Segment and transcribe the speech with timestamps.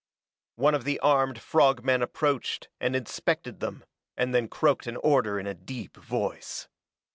[0.55, 3.83] One of the armed frog men approached and inspected them,
[4.17, 6.67] and then croaked an order in a deep voice.